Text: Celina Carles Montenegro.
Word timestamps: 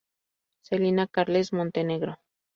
Celina 0.67 1.05
Carles 1.05 1.53
Montenegro. 1.53 2.19